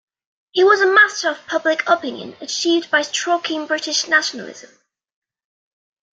[0.51, 4.71] He was a master of public opinion, achieved by stroking British nationalism.